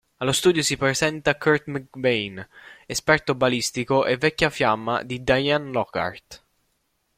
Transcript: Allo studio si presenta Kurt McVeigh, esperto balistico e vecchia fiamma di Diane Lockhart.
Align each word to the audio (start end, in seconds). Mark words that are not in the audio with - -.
Allo 0.19 0.31
studio 0.31 0.63
si 0.63 0.77
presenta 0.77 1.35
Kurt 1.37 1.67
McVeigh, 1.67 2.43
esperto 2.87 3.35
balistico 3.35 4.03
e 4.07 4.17
vecchia 4.17 4.49
fiamma 4.49 5.03
di 5.03 5.23
Diane 5.23 5.69
Lockhart. 5.69 6.43